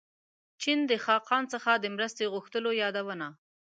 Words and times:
چین 0.61 0.79
د 0.89 0.91
خاقان 1.05 1.43
څخه 1.53 1.71
د 1.77 1.85
مرستې 1.95 2.25
غوښتلو 2.33 2.69
یادونه. 2.81 3.27